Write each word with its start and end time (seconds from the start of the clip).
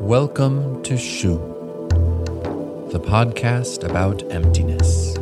Welcome 0.00 0.82
to 0.84 0.96
Shu, 0.96 1.38
the 2.92 3.00
podcast 3.00 3.82
about 3.82 4.22
emptiness. 4.30 5.18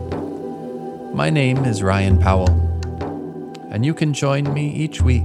My 1.15 1.31
name 1.31 1.65
is 1.65 1.83
Ryan 1.83 2.19
Powell, 2.19 2.51
and 3.71 3.87
you 3.87 3.95
can 3.95 4.13
join 4.13 4.53
me 4.53 4.69
each 4.69 5.01
week 5.01 5.25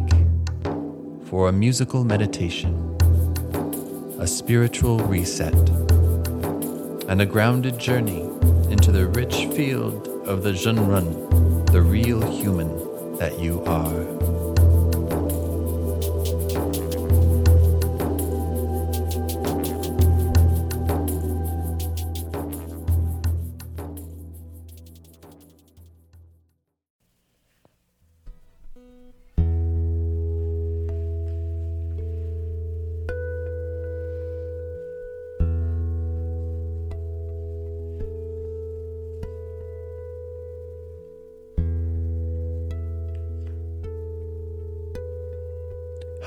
for 1.26 1.50
a 1.50 1.52
musical 1.52 2.06
meditation, 2.06 2.74
a 4.20 4.26
spiritual 4.26 5.00
reset, 5.00 5.54
and 7.10 7.22
a 7.22 7.26
grounded 7.26 7.78
journey 7.78 8.22
into 8.72 8.94
the 8.94 9.08
rich 9.08 9.48
field 9.48 10.08
of 10.26 10.44
the 10.44 10.54
Zhenren, 10.54 11.70
the 11.72 11.82
real 11.82 12.22
human 12.32 13.18
that 13.18 13.38
you 13.38 13.62
are. 13.66 14.51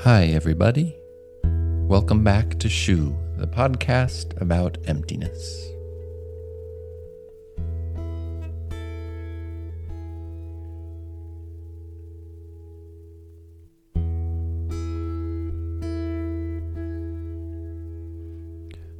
Hi, 0.05 0.25
everybody. 0.25 0.95
Welcome 1.43 2.23
back 2.23 2.59
to 2.59 2.69
Shu, 2.69 3.17
the 3.37 3.47
podcast 3.47 4.39
about 4.39 4.77
emptiness. 4.85 5.71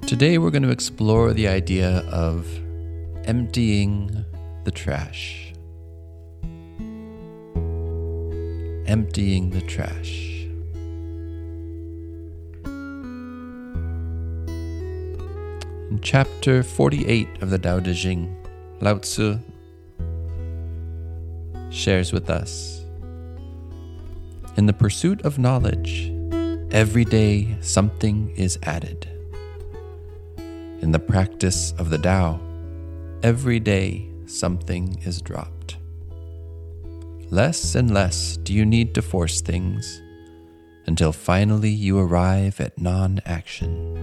Today, 0.08 0.40
we're 0.40 0.50
going 0.50 0.64
to 0.64 0.72
explore 0.72 1.34
the 1.34 1.48
idea 1.48 2.00
of 2.10 2.48
emptying 3.26 4.26
the 4.64 4.72
trash. 4.72 5.54
Emptying 8.88 9.52
the 9.52 9.62
trash. 9.68 10.35
Chapter 16.06 16.62
48 16.62 17.42
of 17.42 17.50
the 17.50 17.58
Tao 17.58 17.80
Te 17.80 17.92
Ching, 17.96 18.38
Lao 18.80 19.00
Tzu 19.00 19.40
shares 21.72 22.14
with 22.14 22.30
us 22.30 22.86
In 24.56 24.68
the 24.68 24.74
pursuit 24.74 25.26
of 25.26 25.40
knowledge, 25.40 26.14
every 26.70 27.06
day 27.06 27.58
something 27.60 28.32
is 28.38 28.60
added. 28.62 29.10
In 30.38 30.92
the 30.92 31.00
practice 31.00 31.74
of 31.80 31.90
the 31.90 31.98
Tao, 31.98 32.40
every 33.24 33.60
day 33.60 34.08
something 34.28 35.02
is 35.06 35.24
dropped. 35.24 35.78
Less 37.32 37.74
and 37.74 37.92
less 37.92 38.38
do 38.38 38.54
you 38.54 38.64
need 38.64 38.94
to 38.94 39.02
force 39.02 39.42
things 39.42 40.04
until 40.86 41.12
finally 41.12 41.72
you 41.72 41.98
arrive 41.98 42.62
at 42.62 42.80
non 42.80 43.22
action. 43.26 43.95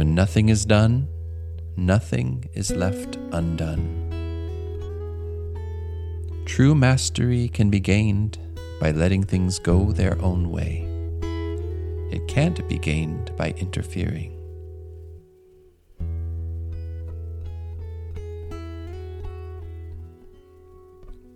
When 0.00 0.14
nothing 0.14 0.48
is 0.48 0.64
done, 0.64 1.08
nothing 1.76 2.48
is 2.54 2.70
left 2.70 3.18
undone. 3.32 3.84
True 6.46 6.74
mastery 6.74 7.50
can 7.50 7.68
be 7.68 7.80
gained 7.80 8.38
by 8.80 8.92
letting 8.92 9.24
things 9.24 9.58
go 9.58 9.92
their 9.92 10.18
own 10.22 10.50
way. 10.50 10.88
It 12.10 12.26
can't 12.28 12.66
be 12.66 12.78
gained 12.78 13.36
by 13.36 13.50
interfering. 13.58 14.32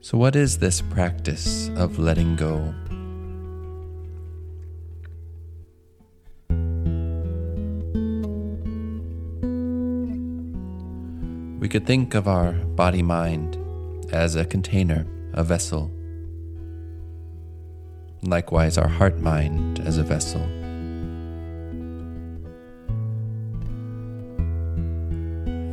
So, 0.01 0.17
what 0.17 0.37
is 0.37 0.57
this 0.57 0.81
practice 0.81 1.69
of 1.77 1.99
letting 1.99 2.35
go? 2.35 2.73
Could 11.75 11.87
think 11.89 12.15
of 12.15 12.29
our 12.29 12.53
body 12.53 13.03
mind 13.03 13.59
as 14.13 14.37
a 14.37 14.45
container, 14.45 15.05
a 15.33 15.43
vessel. 15.43 15.91
Likewise, 18.23 18.79
our 18.79 18.87
heart 18.87 19.19
mind 19.19 19.81
as 19.81 19.99
a 19.99 20.05
vessel. 20.05 20.41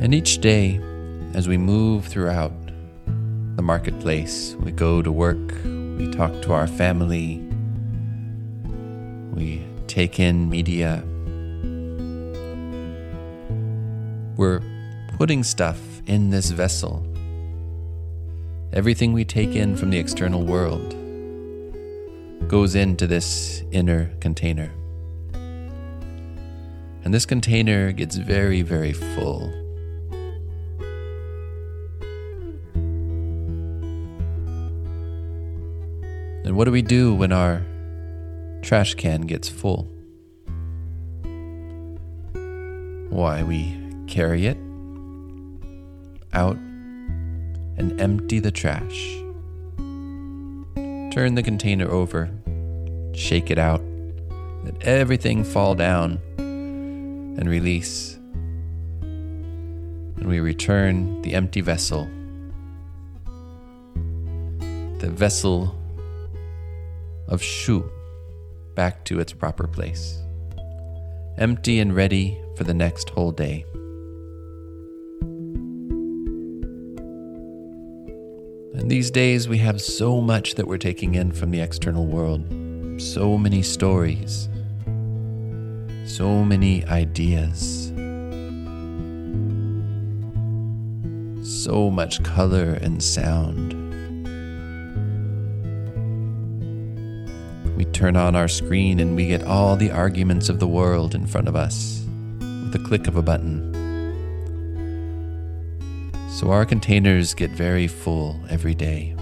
And 0.02 0.12
each 0.12 0.38
day, 0.38 0.80
as 1.34 1.46
we 1.46 1.56
move 1.56 2.06
throughout 2.06 2.52
the 3.54 3.62
marketplace, 3.62 4.56
we 4.58 4.72
go 4.72 5.02
to 5.02 5.12
work, 5.12 5.52
we 5.64 6.10
talk 6.10 6.32
to 6.42 6.52
our 6.52 6.66
family, 6.66 7.40
we 9.34 9.64
take 9.86 10.18
in 10.18 10.50
media, 10.50 11.04
we're 14.36 14.62
putting 15.16 15.44
stuff 15.44 15.78
in 16.06 16.30
this 16.30 16.50
vessel. 16.50 17.06
Everything 18.72 19.12
we 19.12 19.24
take 19.24 19.54
in 19.54 19.76
from 19.76 19.90
the 19.90 19.98
external 19.98 20.42
world 20.42 20.96
goes 22.48 22.74
into 22.74 23.06
this 23.06 23.62
inner 23.70 24.10
container. 24.20 24.72
And 27.04 27.12
this 27.12 27.26
container 27.26 27.92
gets 27.92 28.16
very, 28.16 28.62
very 28.62 28.92
full. 28.92 29.52
And 36.44 36.56
what 36.56 36.64
do 36.64 36.72
we 36.72 36.82
do 36.82 37.14
when 37.14 37.32
our 37.32 37.62
trash 38.62 38.94
can 38.94 39.22
gets 39.22 39.48
full? 39.48 39.88
Why, 43.10 43.42
we 43.42 43.76
carry 44.06 44.46
it 44.46 44.56
out 46.32 46.56
and 47.76 48.00
empty 48.00 48.38
the 48.38 48.50
trash. 48.50 49.16
Turn 51.12 51.34
the 51.34 51.42
container 51.42 51.90
over, 51.90 52.30
shake 53.14 53.50
it 53.50 53.58
out, 53.58 53.82
let 54.64 54.82
everything 54.82 55.44
fall 55.44 55.74
down 55.74 56.20
and 56.38 57.48
release. 57.48 58.14
And 59.02 60.26
we 60.26 60.40
return 60.40 61.20
the 61.22 61.34
empty 61.34 61.60
vessel, 61.60 62.08
the 64.98 65.10
vessel 65.10 65.74
of 67.28 67.42
Shu, 67.42 67.90
back 68.74 69.04
to 69.06 69.20
its 69.20 69.32
proper 69.32 69.66
place, 69.66 70.22
empty 71.38 71.80
and 71.80 71.94
ready 71.94 72.40
for 72.56 72.64
the 72.64 72.74
next 72.74 73.10
whole 73.10 73.32
day. 73.32 73.66
And 78.82 78.90
these 78.90 79.12
days, 79.12 79.48
we 79.48 79.58
have 79.58 79.80
so 79.80 80.20
much 80.20 80.56
that 80.56 80.66
we're 80.66 80.76
taking 80.76 81.14
in 81.14 81.30
from 81.30 81.52
the 81.52 81.60
external 81.60 82.04
world. 82.04 82.44
So 83.00 83.38
many 83.38 83.62
stories, 83.62 84.48
so 86.04 86.42
many 86.42 86.84
ideas, 86.86 87.92
so 91.48 91.92
much 91.92 92.24
color 92.24 92.72
and 92.82 93.00
sound. 93.00 93.74
We 97.76 97.84
turn 97.84 98.16
on 98.16 98.34
our 98.34 98.48
screen 98.48 98.98
and 98.98 99.14
we 99.14 99.28
get 99.28 99.44
all 99.44 99.76
the 99.76 99.92
arguments 99.92 100.48
of 100.48 100.58
the 100.58 100.66
world 100.66 101.14
in 101.14 101.28
front 101.28 101.46
of 101.46 101.54
us 101.54 102.04
with 102.40 102.72
the 102.72 102.80
click 102.80 103.06
of 103.06 103.14
a 103.14 103.22
button. 103.22 103.71
So 106.32 106.50
our 106.50 106.64
containers 106.64 107.34
get 107.34 107.50
very 107.50 107.86
full 107.86 108.40
every 108.48 108.74
day. 108.74 109.14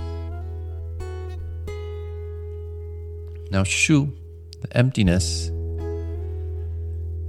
Now, 3.51 3.65
Shu, 3.65 4.17
the 4.61 4.77
emptiness, 4.77 5.51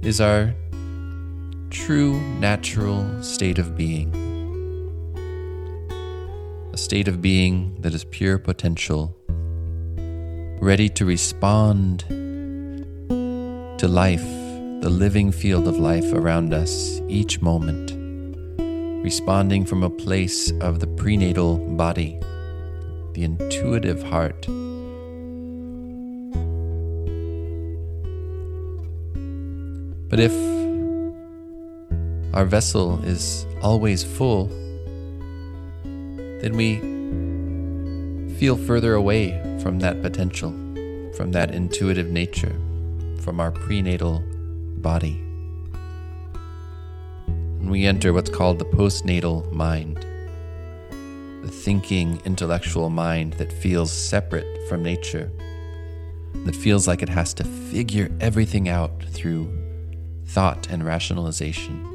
is 0.02 0.20
our 0.20 0.54
true 1.70 2.20
natural 2.38 3.22
state 3.22 3.58
of 3.58 3.76
being. 3.76 4.14
A 6.72 6.78
state 6.78 7.08
of 7.08 7.20
being 7.20 7.76
that 7.80 7.92
is 7.92 8.04
pure 8.04 8.38
potential, 8.38 9.16
ready 10.60 10.88
to 10.90 11.04
respond 11.04 12.04
to 13.78 13.88
life 13.88 14.22
the 14.80 14.90
living 14.90 15.30
field 15.32 15.66
of 15.68 15.76
life 15.78 16.12
around 16.12 16.54
us 16.54 17.00
each 17.08 17.40
moment, 17.40 18.01
responding 19.02 19.64
from 19.64 19.82
a 19.82 19.90
place 19.90 20.52
of 20.60 20.78
the 20.78 20.86
prenatal 20.86 21.58
body, 21.76 22.18
the 23.14 23.24
intuitive 23.24 24.02
heart. 24.02 24.46
But 30.08 30.20
if 30.20 30.32
our 32.34 32.44
vessel 32.44 33.02
is 33.04 33.46
always 33.60 34.04
full, 34.04 34.46
then 35.84 36.56
we 36.56 36.78
feel 38.36 38.56
further 38.56 38.94
away 38.94 39.40
from 39.62 39.78
that 39.80 40.02
potential, 40.02 40.50
from 41.16 41.32
that 41.32 41.54
intuitive 41.54 42.08
nature, 42.08 42.54
from 43.20 43.40
our 43.40 43.50
prenatal 43.50 44.22
body. 44.78 45.31
We 47.72 47.86
enter 47.86 48.12
what's 48.12 48.28
called 48.28 48.58
the 48.58 48.66
postnatal 48.66 49.50
mind, 49.50 50.04
the 51.42 51.50
thinking, 51.50 52.20
intellectual 52.26 52.90
mind 52.90 53.32
that 53.38 53.50
feels 53.50 53.90
separate 53.90 54.68
from 54.68 54.82
nature, 54.82 55.32
that 56.44 56.54
feels 56.54 56.86
like 56.86 57.02
it 57.02 57.08
has 57.08 57.32
to 57.32 57.44
figure 57.44 58.10
everything 58.20 58.68
out 58.68 59.02
through 59.04 59.50
thought 60.26 60.68
and 60.68 60.84
rationalization. 60.84 61.88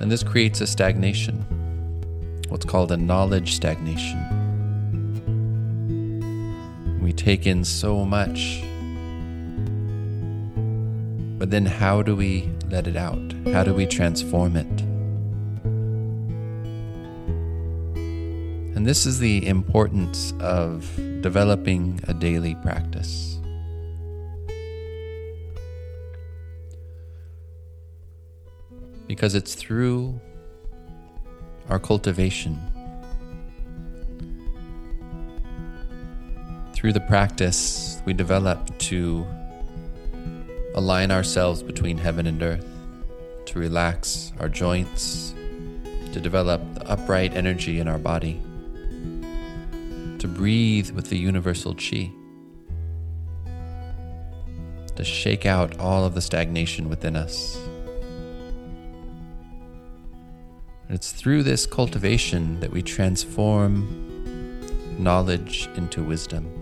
And 0.00 0.10
this 0.10 0.24
creates 0.24 0.60
a 0.60 0.66
stagnation, 0.66 1.44
what's 2.48 2.64
called 2.64 2.90
a 2.90 2.96
knowledge 2.96 3.54
stagnation. 3.54 4.18
We 7.00 7.12
take 7.12 7.46
in 7.46 7.62
so 7.62 8.04
much, 8.04 8.64
but 11.42 11.50
then 11.50 11.66
how 11.66 12.02
do 12.02 12.14
we 12.14 12.48
let 12.70 12.86
it 12.86 12.94
out? 12.94 13.34
How 13.52 13.64
do 13.64 13.74
we 13.74 13.84
transform 13.84 14.54
it? 14.54 14.80
And 18.76 18.86
this 18.86 19.06
is 19.06 19.18
the 19.18 19.44
importance 19.48 20.34
of 20.38 20.88
developing 21.20 21.98
a 22.06 22.14
daily 22.14 22.54
practice. 22.62 23.40
because 29.08 29.34
it's 29.34 29.56
through 29.56 30.20
our 31.68 31.80
cultivation, 31.80 32.56
through 36.72 36.92
the 36.92 37.00
practice, 37.08 38.00
we 38.06 38.12
develop 38.12 38.78
to 38.78 39.26
align 40.74 41.10
ourselves 41.10 41.62
between 41.62 41.98
heaven 41.98 42.26
and 42.26 42.42
earth, 42.42 42.66
to 43.46 43.58
relax 43.58 44.32
our 44.38 44.48
joints, 44.48 45.34
to 46.12 46.20
develop 46.20 46.60
the 46.74 46.88
upright 46.88 47.34
energy 47.34 47.80
in 47.80 47.88
our 47.88 47.98
body, 47.98 48.40
to 50.18 50.28
breathe 50.28 50.90
with 50.90 51.08
the 51.08 51.18
universal 51.18 51.74
chi, 51.74 52.10
to 54.94 55.04
shake 55.04 55.46
out 55.46 55.78
all 55.78 56.04
of 56.04 56.14
the 56.14 56.20
stagnation 56.20 56.88
within 56.88 57.16
us. 57.16 57.56
And 60.86 60.94
it's 60.96 61.12
through 61.12 61.42
this 61.42 61.64
cultivation 61.66 62.60
that 62.60 62.70
we 62.70 62.82
transform 62.82 64.10
knowledge 64.98 65.68
into 65.74 66.02
wisdom. 66.02 66.61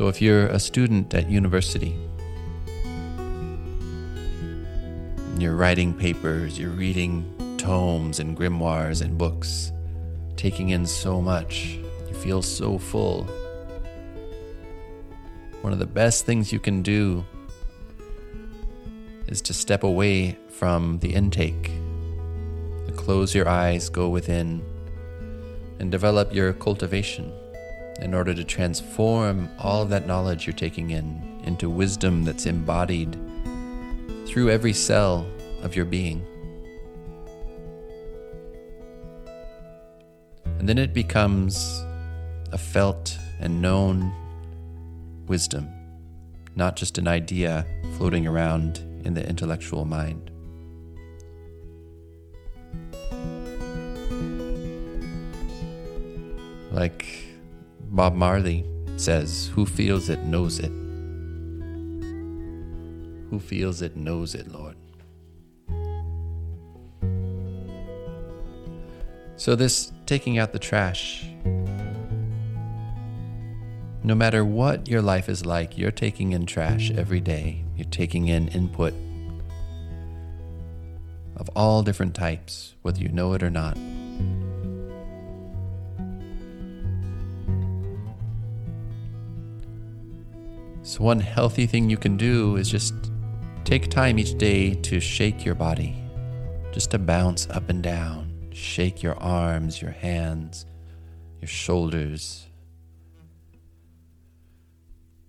So, 0.00 0.08
if 0.08 0.22
you're 0.22 0.46
a 0.46 0.58
student 0.58 1.12
at 1.12 1.28
university, 1.28 1.94
you're 5.36 5.54
writing 5.54 5.92
papers, 5.92 6.58
you're 6.58 6.70
reading 6.70 7.30
tomes 7.58 8.18
and 8.18 8.34
grimoires 8.34 9.02
and 9.02 9.18
books, 9.18 9.72
taking 10.36 10.70
in 10.70 10.86
so 10.86 11.20
much, 11.20 11.76
you 12.08 12.14
feel 12.14 12.40
so 12.40 12.78
full. 12.78 13.24
One 15.60 15.74
of 15.74 15.78
the 15.78 15.84
best 15.84 16.24
things 16.24 16.50
you 16.50 16.60
can 16.60 16.80
do 16.80 17.22
is 19.26 19.42
to 19.42 19.52
step 19.52 19.84
away 19.84 20.38
from 20.48 20.98
the 21.00 21.12
intake. 21.12 21.72
Close 22.96 23.34
your 23.34 23.50
eyes, 23.50 23.90
go 23.90 24.08
within, 24.08 24.64
and 25.78 25.92
develop 25.92 26.32
your 26.32 26.54
cultivation 26.54 27.30
in 28.00 28.14
order 28.14 28.32
to 28.34 28.44
transform 28.44 29.48
all 29.58 29.82
of 29.82 29.90
that 29.90 30.06
knowledge 30.06 30.46
you're 30.46 30.54
taking 30.54 30.90
in 30.90 31.40
into 31.44 31.68
wisdom 31.68 32.24
that's 32.24 32.46
embodied 32.46 33.18
through 34.26 34.50
every 34.50 34.72
cell 34.72 35.26
of 35.62 35.74
your 35.76 35.84
being. 35.84 36.24
And 40.58 40.68
then 40.68 40.78
it 40.78 40.92
becomes 40.92 41.82
a 42.52 42.58
felt 42.58 43.18
and 43.40 43.62
known 43.62 44.12
wisdom, 45.26 45.68
not 46.54 46.76
just 46.76 46.98
an 46.98 47.08
idea 47.08 47.66
floating 47.96 48.26
around 48.26 48.78
in 49.04 49.14
the 49.14 49.26
intellectual 49.26 49.84
mind. 49.84 50.30
Like 56.70 57.29
Bob 57.90 58.14
Marley 58.14 58.64
says, 58.96 59.50
who 59.54 59.66
feels 59.66 60.08
it 60.08 60.20
knows 60.20 60.58
it. 60.58 60.70
Who 63.30 63.38
feels 63.38 63.82
it 63.82 63.96
knows 63.96 64.34
it, 64.34 64.48
Lord. 64.48 64.76
So, 69.36 69.54
this 69.54 69.92
taking 70.06 70.38
out 70.38 70.52
the 70.52 70.58
trash 70.58 71.26
no 74.02 74.14
matter 74.14 74.44
what 74.44 74.88
your 74.88 75.02
life 75.02 75.28
is 75.28 75.44
like, 75.44 75.76
you're 75.76 75.90
taking 75.90 76.32
in 76.32 76.46
trash 76.46 76.90
every 76.90 77.20
day. 77.20 77.64
You're 77.76 77.84
taking 77.90 78.28
in 78.28 78.48
input 78.48 78.94
of 81.36 81.50
all 81.54 81.82
different 81.82 82.14
types, 82.14 82.74
whether 82.82 83.00
you 83.00 83.08
know 83.08 83.34
it 83.34 83.42
or 83.42 83.50
not. 83.50 83.76
So, 90.82 91.04
one 91.04 91.20
healthy 91.20 91.66
thing 91.66 91.90
you 91.90 91.98
can 91.98 92.16
do 92.16 92.56
is 92.56 92.70
just 92.70 92.94
take 93.64 93.90
time 93.90 94.18
each 94.18 94.38
day 94.38 94.74
to 94.74 94.98
shake 94.98 95.44
your 95.44 95.54
body, 95.54 95.94
just 96.72 96.90
to 96.92 96.98
bounce 96.98 97.48
up 97.50 97.68
and 97.68 97.82
down. 97.82 98.48
Shake 98.52 99.02
your 99.02 99.14
arms, 99.22 99.82
your 99.82 99.90
hands, 99.90 100.64
your 101.40 101.48
shoulders, 101.48 102.46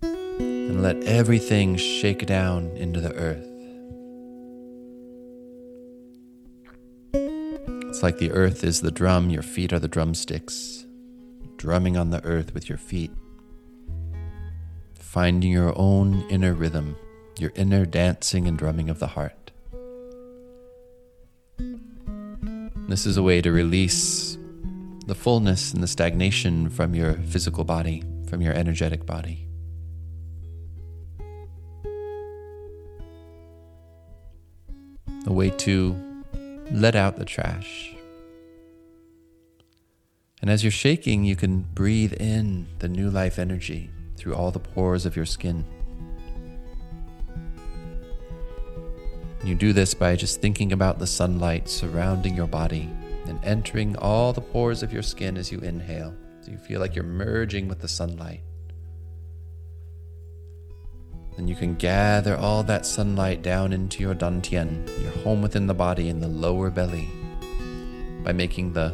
and 0.02 0.82
let 0.82 1.02
everything 1.04 1.76
shake 1.76 2.26
down 2.26 2.68
into 2.76 3.00
the 3.00 3.14
earth. 3.14 3.46
It's 7.88 8.02
like 8.02 8.16
the 8.16 8.32
earth 8.32 8.64
is 8.64 8.80
the 8.80 8.90
drum, 8.90 9.28
your 9.28 9.42
feet 9.42 9.70
are 9.72 9.78
the 9.78 9.86
drumsticks, 9.86 10.86
drumming 11.58 11.98
on 11.98 12.08
the 12.08 12.24
earth 12.24 12.54
with 12.54 12.70
your 12.70 12.78
feet, 12.78 13.10
finding 15.12 15.52
your 15.52 15.78
own 15.78 16.26
inner 16.30 16.54
rhythm, 16.54 16.96
your 17.38 17.52
inner 17.54 17.84
dancing 17.84 18.48
and 18.48 18.56
drumming 18.56 18.88
of 18.88 18.98
the 18.98 19.08
heart. 19.08 19.50
This 22.88 23.04
is 23.04 23.18
a 23.18 23.22
way 23.22 23.42
to 23.42 23.52
release 23.52 24.38
the 25.06 25.14
fullness 25.14 25.74
and 25.74 25.82
the 25.82 25.86
stagnation 25.86 26.70
from 26.70 26.94
your 26.94 27.12
physical 27.12 27.62
body, 27.62 28.02
from 28.26 28.40
your 28.40 28.54
energetic 28.54 29.04
body. 29.04 29.46
a 35.24 35.32
way 35.32 35.50
to 35.50 35.94
let 36.72 36.96
out 36.96 37.16
the 37.16 37.24
trash. 37.24 37.94
And 40.40 40.50
as 40.50 40.64
you're 40.64 40.72
shaking, 40.72 41.22
you 41.22 41.36
can 41.36 41.60
breathe 41.60 42.12
in 42.14 42.66
the 42.80 42.88
new 42.88 43.08
life 43.08 43.38
energy 43.38 43.88
through 44.16 44.34
all 44.34 44.50
the 44.50 44.58
pores 44.58 45.06
of 45.06 45.16
your 45.16 45.26
skin. 45.26 45.64
You 49.44 49.54
do 49.56 49.72
this 49.72 49.92
by 49.92 50.14
just 50.14 50.40
thinking 50.40 50.72
about 50.72 50.98
the 50.98 51.06
sunlight 51.06 51.68
surrounding 51.68 52.36
your 52.36 52.46
body 52.46 52.88
and 53.26 53.44
entering 53.44 53.96
all 53.96 54.32
the 54.32 54.40
pores 54.40 54.82
of 54.82 54.92
your 54.92 55.02
skin 55.02 55.36
as 55.36 55.50
you 55.50 55.58
inhale. 55.58 56.14
So 56.42 56.52
you 56.52 56.58
feel 56.58 56.80
like 56.80 56.94
you're 56.94 57.04
merging 57.04 57.68
with 57.68 57.80
the 57.80 57.88
sunlight. 57.88 58.40
Then 61.36 61.48
you 61.48 61.54
can 61.54 61.74
gather 61.74 62.36
all 62.36 62.62
that 62.64 62.84
sunlight 62.84 63.42
down 63.42 63.72
into 63.72 64.02
your 64.02 64.14
dantian, 64.14 64.86
your 65.02 65.12
home 65.24 65.40
within 65.40 65.66
the 65.66 65.74
body 65.74 66.08
in 66.08 66.20
the 66.20 66.28
lower 66.28 66.70
belly, 66.70 67.08
by 68.22 68.32
making 68.32 68.74
the 68.74 68.90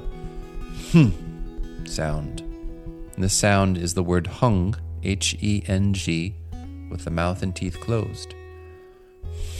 hmm 0.93 1.11
sound. 1.85 2.41
And 2.41 3.25
this 3.25 3.35
sound 3.35 3.77
is 3.77 3.95
the 3.95 4.03
word 4.03 4.27
heng, 4.27 4.77
H 5.03 5.37
E 5.41 5.63
N 5.67 5.95
G, 5.95 6.35
with 6.91 7.05
the 7.05 7.11
mouth 7.11 7.43
and 7.43 7.55
teeth 7.55 7.81
closed. 7.81 8.35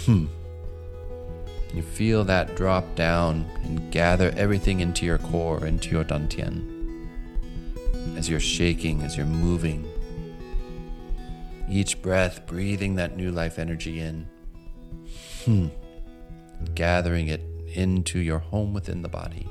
Hmm. 0.05 0.27
You 1.75 1.83
feel 1.83 2.25
that 2.25 2.57
drop 2.57 2.95
down 2.95 3.45
and 3.63 3.93
gather 3.93 4.33
everything 4.37 4.81
into 4.81 5.05
your 5.05 5.19
core, 5.19 5.67
into 5.67 5.91
your 5.91 6.05
dantian. 6.05 7.07
As 8.17 8.29
you're 8.29 8.41
shaking, 8.41 9.03
as 9.03 9.17
you're 9.17 9.27
moving. 9.27 9.87
Each 11.71 12.01
breath, 12.01 12.47
breathing 12.47 12.95
that 12.95 13.17
new 13.17 13.31
life 13.31 13.59
energy 13.59 14.01
in. 14.01 14.27
Hmm. 15.45 15.69
Gathering 16.75 17.29
it 17.29 17.43
into 17.75 18.19
your 18.19 18.39
home 18.39 18.73
within 18.73 19.03
the 19.03 19.09
body. 19.09 19.47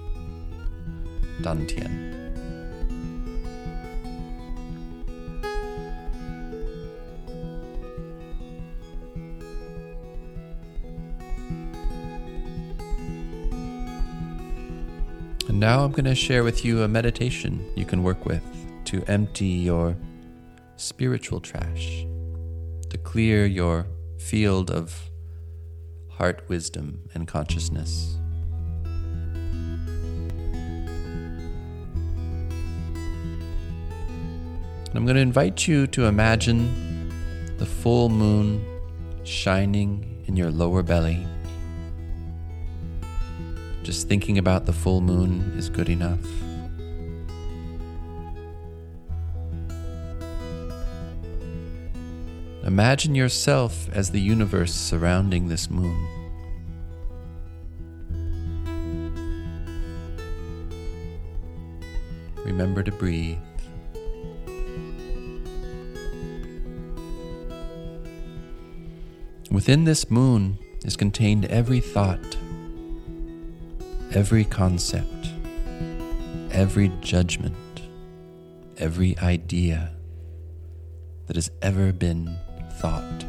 Dantian. 1.41 2.16
And 15.57 15.61
now 15.61 15.83
I'm 15.83 15.91
going 15.91 16.05
to 16.05 16.13
share 16.13 16.43
with 16.43 16.63
you 16.63 16.83
a 16.83 16.87
meditation 16.87 17.65
you 17.75 17.83
can 17.83 18.03
work 18.03 18.27
with 18.27 18.43
to 18.85 19.03
empty 19.07 19.47
your 19.47 19.97
spiritual 20.75 21.39
trash, 21.41 22.05
to 22.91 22.97
clear 22.99 23.47
your 23.47 23.87
field 24.19 24.69
of 24.69 25.09
heart 26.11 26.47
wisdom 26.47 27.09
and 27.15 27.27
consciousness. 27.27 28.19
I'm 34.93 35.05
going 35.05 35.15
to 35.15 35.21
invite 35.21 35.67
you 35.67 35.87
to 35.87 36.05
imagine 36.05 37.57
the 37.57 37.65
full 37.65 38.09
moon 38.09 38.63
shining 39.23 40.23
in 40.27 40.35
your 40.35 40.51
lower 40.51 40.83
belly 40.83 41.25
just 43.87 44.09
thinking 44.09 44.37
about 44.37 44.65
the 44.65 44.73
full 44.73 44.99
moon 44.99 45.53
is 45.55 45.69
good 45.69 45.87
enough. 45.87 46.19
Imagine 52.65 53.15
yourself 53.15 53.87
as 53.93 54.11
the 54.11 54.19
universe 54.19 54.73
surrounding 54.73 55.47
this 55.47 55.69
moon. 55.69 56.05
Remember 62.43 62.83
to 62.83 62.91
breathe. 62.91 63.37
Within 69.49 69.85
this 69.85 70.11
moon 70.11 70.57
is 70.83 70.97
contained 70.97 71.45
every 71.45 71.79
thought 71.79 72.37
every 74.13 74.45
concept, 74.45 75.31
every 76.51 76.89
judgment, 77.01 77.55
every 78.77 79.17
idea 79.19 79.91
that 81.27 81.35
has 81.35 81.51
ever 81.61 81.91
been 81.91 82.37
thought, 82.73 83.25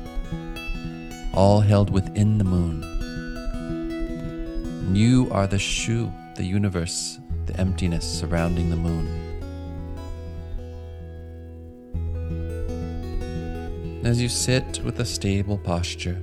all 1.34 1.60
held 1.60 1.90
within 1.90 2.38
the 2.38 2.44
moon. 2.44 2.84
You 4.94 5.28
are 5.32 5.48
the 5.48 5.58
shu, 5.58 6.12
the 6.36 6.44
universe, 6.44 7.18
the 7.46 7.58
emptiness 7.58 8.06
surrounding 8.06 8.70
the 8.70 8.76
moon. 8.76 9.24
As 14.04 14.22
you 14.22 14.28
sit 14.28 14.80
with 14.84 15.00
a 15.00 15.04
stable 15.04 15.58
posture, 15.58 16.22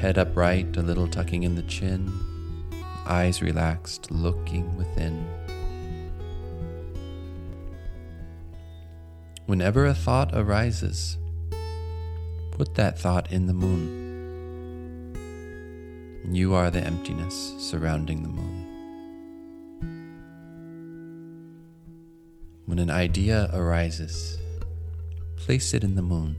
head 0.00 0.16
upright, 0.16 0.76
a 0.78 0.82
little 0.82 1.06
tucking 1.06 1.42
in 1.42 1.54
the 1.54 1.62
chin, 1.62 2.10
eyes 3.10 3.42
relaxed, 3.42 4.10
looking 4.12 4.76
within. 4.76 5.26
Whenever 9.46 9.86
a 9.86 9.94
thought 9.94 10.30
arises, 10.32 11.18
put 12.52 12.76
that 12.76 12.96
thought 12.96 13.32
in 13.32 13.46
the 13.46 13.52
moon. 13.52 13.98
You 16.30 16.54
are 16.54 16.70
the 16.70 16.80
emptiness 16.80 17.54
surrounding 17.58 18.22
the 18.22 18.28
moon. 18.28 18.66
When 22.66 22.78
an 22.78 22.90
idea 22.90 23.50
arises, 23.52 24.38
place 25.34 25.74
it 25.74 25.82
in 25.82 25.96
the 25.96 26.02
moon. 26.02 26.36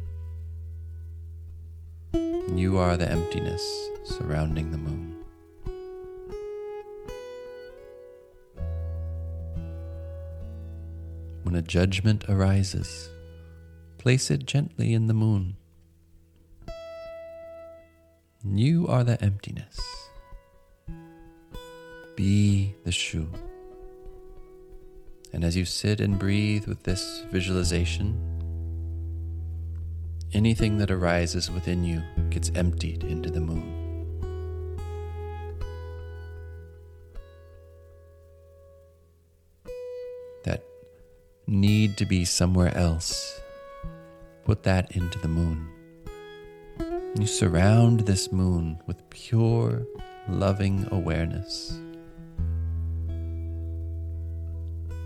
You 2.57 2.77
are 2.77 2.95
the 2.95 3.11
emptiness 3.11 3.61
surrounding 4.05 4.71
the 4.71 4.77
moon. 4.77 5.10
When 11.51 11.59
a 11.59 11.63
judgment 11.63 12.23
arises, 12.29 13.09
place 13.97 14.31
it 14.31 14.45
gently 14.45 14.93
in 14.93 15.07
the 15.07 15.13
moon. 15.13 15.57
You 18.41 18.87
are 18.87 19.03
the 19.03 19.21
emptiness. 19.21 19.77
Be 22.15 22.73
the 22.85 22.91
shu. 22.93 23.27
And 25.33 25.43
as 25.43 25.57
you 25.57 25.65
sit 25.65 25.99
and 25.99 26.17
breathe 26.17 26.67
with 26.67 26.83
this 26.83 27.25
visualization, 27.31 28.15
anything 30.31 30.77
that 30.77 30.89
arises 30.89 31.51
within 31.51 31.83
you 31.83 32.01
gets 32.29 32.49
emptied 32.55 33.03
into 33.03 33.29
the 33.29 33.41
moon. 33.41 33.80
Need 41.51 41.97
to 41.97 42.05
be 42.05 42.23
somewhere 42.23 42.73
else, 42.77 43.41
put 44.45 44.63
that 44.63 44.95
into 44.95 45.19
the 45.19 45.27
moon. 45.27 45.67
You 47.19 47.27
surround 47.27 47.99
this 47.99 48.31
moon 48.31 48.79
with 48.87 49.09
pure, 49.09 49.85
loving 50.29 50.87
awareness. 50.91 51.77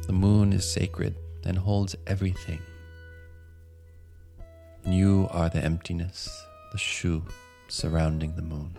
The 0.06 0.14
moon 0.14 0.54
is 0.54 0.72
sacred 0.72 1.16
and 1.46 1.58
holds 1.58 1.96
everything. 2.06 2.62
You 4.86 5.28
are 5.32 5.50
the 5.50 5.64
emptiness, 5.66 6.30
the 6.72 6.78
shu 6.78 7.24
surrounding 7.70 8.36
the 8.36 8.44
moon. 8.44 8.76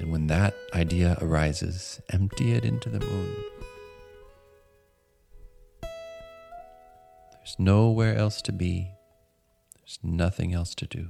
And 0.00 0.10
when 0.10 0.28
that 0.28 0.54
idea 0.72 1.18
arises, 1.20 2.00
empty 2.08 2.52
it 2.52 2.64
into 2.64 2.88
the 2.88 3.00
moon. 3.00 3.36
There's 5.82 7.56
nowhere 7.58 8.16
else 8.16 8.40
to 8.42 8.52
be, 8.52 8.92
there's 9.76 9.98
nothing 10.02 10.54
else 10.54 10.74
to 10.76 10.86
do. 10.86 11.08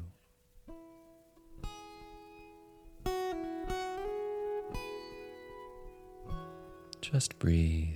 Just 7.00 7.38
breathe. 7.38 7.94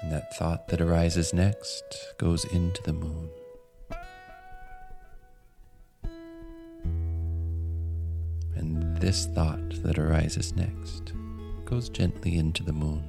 And 0.00 0.10
that 0.12 0.34
thought 0.34 0.68
that 0.68 0.80
arises 0.80 1.34
next 1.34 1.84
goes 2.16 2.46
into 2.46 2.82
the 2.84 2.94
moon. 2.94 3.28
This 9.02 9.26
thought 9.26 9.82
that 9.82 9.98
arises 9.98 10.54
next 10.54 11.12
goes 11.64 11.88
gently 11.88 12.36
into 12.36 12.62
the 12.62 12.72
moon. 12.72 13.02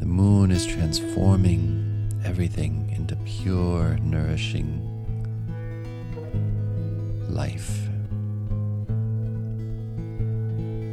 The 0.00 0.06
moon 0.06 0.50
is 0.50 0.64
transforming 0.64 2.10
everything 2.24 2.90
into 2.96 3.16
pure, 3.26 3.98
nourishing 3.98 4.80
life. 7.28 7.86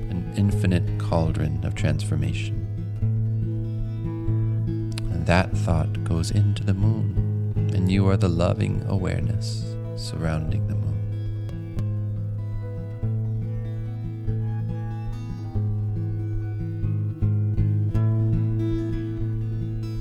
An 0.09 0.33
infinite 0.35 0.99
cauldron 0.99 1.63
of 1.63 1.73
transformation 1.73 2.60
and 5.21 5.27
that 5.27 5.55
thought 5.55 6.03
goes 6.03 6.31
into 6.31 6.63
the 6.63 6.73
moon, 6.73 7.13
and 7.75 7.91
you 7.91 8.07
are 8.09 8.17
the 8.17 8.27
loving 8.27 8.83
awareness 8.87 9.75
surrounding 9.95 10.65
the 10.65 10.73
moon. 10.73 10.97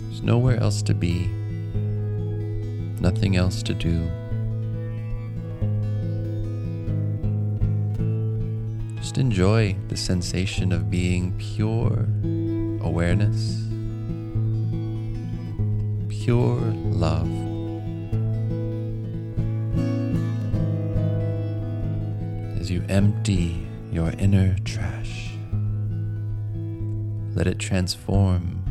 There's 0.08 0.22
nowhere 0.22 0.58
else 0.58 0.80
to 0.84 0.94
be, 0.94 1.26
nothing 3.02 3.36
else 3.36 3.62
to 3.64 3.74
do. 3.74 4.10
Just 8.96 9.18
enjoy 9.18 9.76
the 9.88 9.98
sensation 9.98 10.72
of 10.72 10.90
being 10.90 11.36
pure 11.36 12.08
awareness 12.82 13.69
pure 16.30 16.60
love. 16.92 17.28
As 22.60 22.70
you 22.70 22.84
empty 22.88 23.66
your 23.90 24.10
inner 24.10 24.54
trash, 24.64 25.32
let 27.34 27.48
it 27.48 27.58
transform 27.58 28.62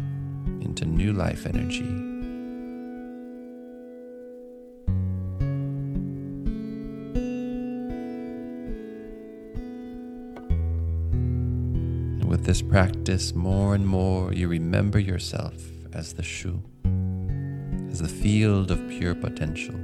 into 0.61 0.85
new 0.85 1.11
life 1.11 1.45
energy. 1.45 2.05
with 12.25 12.45
this 12.45 12.61
practice, 12.61 13.33
more 13.33 13.73
and 13.73 13.85
more 13.85 14.31
you 14.31 14.47
remember 14.47 14.99
yourself 14.99 15.55
as 15.93 16.13
the 16.13 16.21
shu, 16.21 16.61
as 17.89 17.99
the 17.99 18.07
field 18.07 18.71
of 18.71 18.87
pure 18.89 19.15
potential, 19.15 19.75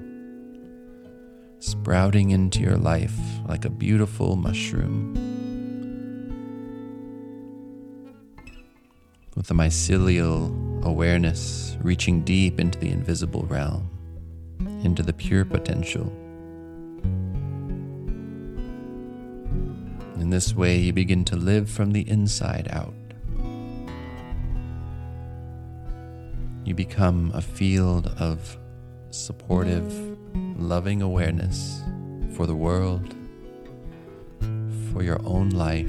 sprouting 1.59 2.31
into 2.31 2.61
your 2.61 2.77
life 2.77 3.17
like 3.47 3.65
a 3.65 3.69
beautiful 3.69 4.35
mushroom. 4.35 5.13
With 9.35 9.51
a 9.51 9.53
mycelial 9.53 10.83
awareness 10.85 11.77
reaching 11.81 12.21
deep 12.21 12.59
into 12.59 12.79
the 12.79 12.91
invisible 12.91 13.43
realm, 13.43 13.89
into 14.83 15.03
the 15.03 15.13
pure 15.13 15.45
potential 15.45 16.11
In 20.25 20.31
this 20.31 20.55
way, 20.55 20.79
you 20.79 20.91
begin 20.91 21.23
to 21.25 21.35
live 21.35 21.69
from 21.69 21.91
the 21.91 22.01
inside 22.09 22.67
out. 22.71 22.95
You 26.65 26.73
become 26.73 27.31
a 27.35 27.43
field 27.43 28.07
of 28.17 28.57
supportive, 29.11 30.17
loving 30.57 31.03
awareness 31.03 31.79
for 32.33 32.47
the 32.47 32.55
world, 32.55 33.13
for 34.91 35.03
your 35.03 35.21
own 35.25 35.51
life, 35.51 35.85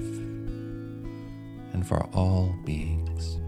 and 1.72 1.88
for 1.88 2.04
all 2.12 2.54
beings. 2.66 3.40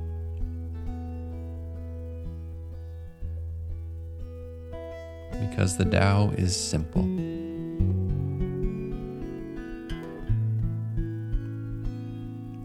Because 5.51 5.77
the 5.77 5.85
Tao 5.85 6.31
is 6.39 6.57
simple. 6.57 7.03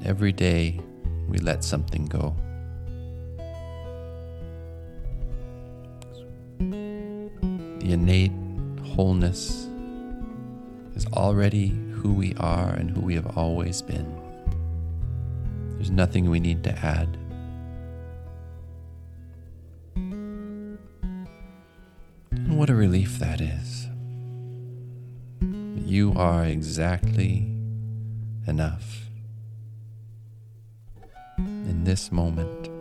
Every 0.06 0.32
day 0.32 0.80
we 1.28 1.40
let 1.40 1.66
something 1.66 2.06
go. 2.06 2.34
The 7.84 7.92
innate 7.92 8.32
wholeness 8.96 9.68
is 10.96 11.06
already 11.12 11.68
who 11.68 12.14
we 12.14 12.34
are 12.36 12.70
and 12.70 12.90
who 12.90 13.02
we 13.02 13.14
have 13.16 13.38
always 13.38 13.82
been. 13.82 14.10
There's 15.76 15.92
nothing 15.92 16.30
we 16.30 16.40
need 16.40 16.64
to 16.64 16.72
add. 16.80 17.18
And 19.96 20.80
what 22.58 22.70
a 22.70 22.76
relief 22.76 23.20
that 23.20 23.42
is. 23.42 23.90
You 25.86 26.14
are 26.16 26.46
exactly 26.46 27.54
enough 28.48 29.10
in 31.38 31.84
this 31.84 32.14
moment 32.14 32.73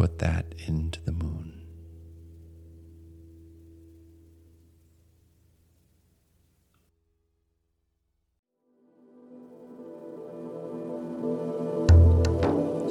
put 0.00 0.18
that 0.18 0.46
into 0.66 0.98
the 1.02 1.12
moon. 1.12 1.52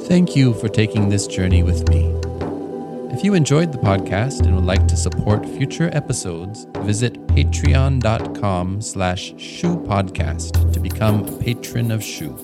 Thank 0.08 0.36
you 0.36 0.54
for 0.54 0.70
taking 0.70 1.10
this 1.10 1.26
journey 1.26 1.64
with 1.64 1.90
me. 1.90 2.14
If 3.12 3.24
you 3.24 3.34
enjoyed 3.34 3.72
the 3.72 3.80
podcast 3.80 4.46
and 4.46 4.54
would 4.56 4.66
like 4.66 4.88
to 4.88 4.96
support 4.96 5.44
future 5.48 5.90
episodes, 5.92 6.68
visit 6.82 7.14
patreon.com 7.26 8.82
slash 8.84 9.34
shupodcast 9.34 10.74
to 10.74 10.80
become 10.80 11.28
a 11.28 11.32
patron 11.40 11.90
of 11.90 12.04
Shu. 12.04 12.38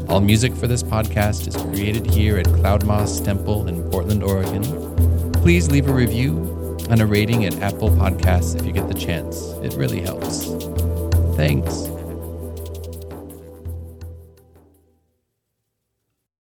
All 0.09 0.19
music 0.19 0.53
for 0.53 0.67
this 0.67 0.83
podcast 0.83 1.47
is 1.47 1.55
created 1.55 2.05
here 2.05 2.37
at 2.37 2.47
Cloud 2.47 2.85
Moss 2.85 3.21
Temple 3.21 3.69
in 3.69 3.81
Portland, 3.89 4.23
Oregon. 4.23 4.63
Please 5.31 5.71
leave 5.71 5.87
a 5.87 5.93
review 5.93 6.56
and 6.89 7.01
a 7.01 7.05
rating 7.05 7.45
at 7.45 7.59
Apple 7.61 7.89
Podcasts 7.89 8.59
if 8.59 8.65
you 8.65 8.71
get 8.71 8.87
the 8.87 8.93
chance. 8.93 9.41
It 9.63 9.73
really 9.73 10.01
helps. 10.01 10.45
Thanks. 11.35 11.96